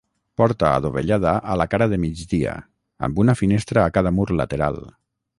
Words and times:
Porta 0.41 0.69
adovellada 0.77 1.33
a 1.55 1.57
la 1.61 1.67
cara 1.73 1.87
de 1.91 1.99
migdia, 2.05 2.53
amb 3.09 3.21
una 3.25 3.35
finestra 3.43 3.83
a 3.83 3.93
cada 3.99 4.13
mur 4.21 4.27
lateral. 4.41 4.81